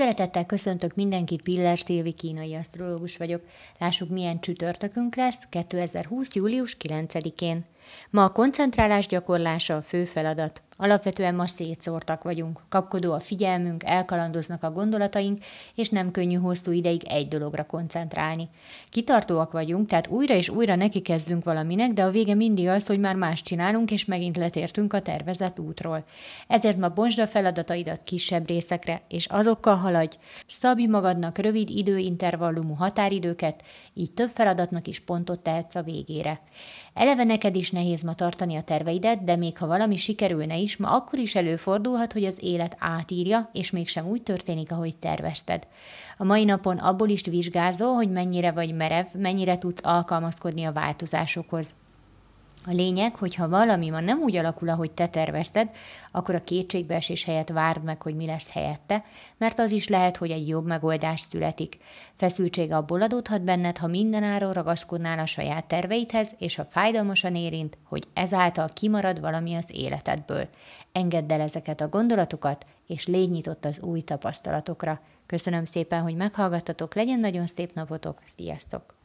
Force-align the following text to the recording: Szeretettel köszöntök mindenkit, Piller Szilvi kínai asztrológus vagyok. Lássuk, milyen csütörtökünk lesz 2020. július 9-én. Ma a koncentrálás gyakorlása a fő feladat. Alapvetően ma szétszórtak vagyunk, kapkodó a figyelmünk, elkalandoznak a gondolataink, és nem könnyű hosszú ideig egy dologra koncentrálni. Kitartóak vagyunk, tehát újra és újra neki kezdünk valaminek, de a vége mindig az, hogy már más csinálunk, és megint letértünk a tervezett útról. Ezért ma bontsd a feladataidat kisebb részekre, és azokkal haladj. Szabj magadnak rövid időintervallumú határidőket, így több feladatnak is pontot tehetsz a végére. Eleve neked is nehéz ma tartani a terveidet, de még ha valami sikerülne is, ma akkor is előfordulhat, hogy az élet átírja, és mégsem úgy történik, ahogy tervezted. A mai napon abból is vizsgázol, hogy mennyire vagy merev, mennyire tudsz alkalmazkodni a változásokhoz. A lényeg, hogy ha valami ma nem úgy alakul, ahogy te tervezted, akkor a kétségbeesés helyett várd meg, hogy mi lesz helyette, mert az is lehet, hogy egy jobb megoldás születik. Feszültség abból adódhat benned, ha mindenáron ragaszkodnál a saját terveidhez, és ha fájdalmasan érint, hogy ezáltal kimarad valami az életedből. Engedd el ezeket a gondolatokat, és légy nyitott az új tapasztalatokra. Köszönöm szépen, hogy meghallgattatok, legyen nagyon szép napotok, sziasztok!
Szeretettel 0.00 0.46
köszöntök 0.46 0.94
mindenkit, 0.94 1.42
Piller 1.42 1.78
Szilvi 1.78 2.12
kínai 2.12 2.54
asztrológus 2.54 3.16
vagyok. 3.16 3.42
Lássuk, 3.78 4.08
milyen 4.08 4.40
csütörtökünk 4.40 5.16
lesz 5.16 5.46
2020. 5.48 6.34
július 6.34 6.76
9-én. 6.88 7.64
Ma 8.10 8.24
a 8.24 8.32
koncentrálás 8.32 9.06
gyakorlása 9.06 9.76
a 9.76 9.82
fő 9.82 10.04
feladat. 10.04 10.62
Alapvetően 10.82 11.34
ma 11.34 11.46
szétszórtak 11.46 12.22
vagyunk, 12.22 12.60
kapkodó 12.68 13.12
a 13.12 13.20
figyelmünk, 13.20 13.84
elkalandoznak 13.84 14.62
a 14.62 14.72
gondolataink, 14.72 15.38
és 15.74 15.88
nem 15.88 16.10
könnyű 16.10 16.34
hosszú 16.34 16.72
ideig 16.72 17.02
egy 17.08 17.28
dologra 17.28 17.64
koncentrálni. 17.64 18.48
Kitartóak 18.88 19.52
vagyunk, 19.52 19.88
tehát 19.88 20.08
újra 20.08 20.34
és 20.34 20.48
újra 20.48 20.74
neki 20.74 21.00
kezdünk 21.00 21.44
valaminek, 21.44 21.92
de 21.92 22.02
a 22.02 22.10
vége 22.10 22.34
mindig 22.34 22.68
az, 22.68 22.86
hogy 22.86 23.00
már 23.00 23.14
más 23.14 23.42
csinálunk, 23.42 23.90
és 23.90 24.04
megint 24.04 24.36
letértünk 24.36 24.92
a 24.92 25.00
tervezett 25.00 25.58
útról. 25.58 26.04
Ezért 26.46 26.78
ma 26.78 26.88
bontsd 26.88 27.18
a 27.18 27.26
feladataidat 27.26 28.02
kisebb 28.02 28.46
részekre, 28.46 29.02
és 29.08 29.26
azokkal 29.26 29.76
haladj. 29.76 30.16
Szabj 30.46 30.86
magadnak 30.86 31.38
rövid 31.38 31.70
időintervallumú 31.70 32.74
határidőket, 32.74 33.62
így 33.94 34.12
több 34.12 34.30
feladatnak 34.30 34.86
is 34.86 35.00
pontot 35.00 35.40
tehetsz 35.40 35.74
a 35.74 35.82
végére. 35.82 36.40
Eleve 36.94 37.24
neked 37.24 37.56
is 37.56 37.70
nehéz 37.80 38.02
ma 38.02 38.14
tartani 38.14 38.56
a 38.56 38.62
terveidet, 38.62 39.24
de 39.24 39.36
még 39.36 39.58
ha 39.58 39.66
valami 39.66 39.96
sikerülne 39.96 40.56
is, 40.56 40.76
ma 40.76 40.88
akkor 40.88 41.18
is 41.18 41.34
előfordulhat, 41.34 42.12
hogy 42.12 42.24
az 42.24 42.38
élet 42.40 42.76
átírja, 42.78 43.50
és 43.52 43.70
mégsem 43.70 44.06
úgy 44.06 44.22
történik, 44.22 44.72
ahogy 44.72 44.96
tervezted. 44.96 45.66
A 46.16 46.24
mai 46.24 46.44
napon 46.44 46.76
abból 46.76 47.08
is 47.08 47.22
vizsgázol, 47.22 47.94
hogy 47.94 48.10
mennyire 48.10 48.52
vagy 48.52 48.74
merev, 48.74 49.06
mennyire 49.18 49.58
tudsz 49.58 49.84
alkalmazkodni 49.84 50.64
a 50.64 50.72
változásokhoz. 50.72 51.74
A 52.66 52.72
lényeg, 52.72 53.16
hogy 53.16 53.34
ha 53.34 53.48
valami 53.48 53.90
ma 53.90 54.00
nem 54.00 54.18
úgy 54.18 54.36
alakul, 54.36 54.68
ahogy 54.68 54.90
te 54.90 55.06
tervezted, 55.06 55.70
akkor 56.12 56.34
a 56.34 56.40
kétségbeesés 56.40 57.24
helyett 57.24 57.48
várd 57.48 57.84
meg, 57.84 58.02
hogy 58.02 58.14
mi 58.14 58.26
lesz 58.26 58.50
helyette, 58.50 59.04
mert 59.38 59.58
az 59.58 59.72
is 59.72 59.88
lehet, 59.88 60.16
hogy 60.16 60.30
egy 60.30 60.48
jobb 60.48 60.66
megoldás 60.66 61.20
születik. 61.20 61.76
Feszültség 62.12 62.72
abból 62.72 63.02
adódhat 63.02 63.42
benned, 63.42 63.78
ha 63.78 63.86
mindenáron 63.86 64.52
ragaszkodnál 64.52 65.18
a 65.18 65.26
saját 65.26 65.66
terveidhez, 65.66 66.34
és 66.38 66.54
ha 66.54 66.64
fájdalmasan 66.64 67.34
érint, 67.34 67.78
hogy 67.84 68.04
ezáltal 68.14 68.68
kimarad 68.72 69.20
valami 69.20 69.54
az 69.54 69.70
életedből. 69.72 70.48
Engedd 70.92 71.32
el 71.32 71.40
ezeket 71.40 71.80
a 71.80 71.88
gondolatokat, 71.88 72.64
és 72.86 73.06
légy 73.06 73.30
nyitott 73.30 73.64
az 73.64 73.80
új 73.80 74.00
tapasztalatokra. 74.00 75.00
Köszönöm 75.26 75.64
szépen, 75.64 76.02
hogy 76.02 76.14
meghallgattatok, 76.14 76.94
legyen 76.94 77.20
nagyon 77.20 77.46
szép 77.46 77.72
napotok, 77.72 78.18
sziasztok! 78.24 78.99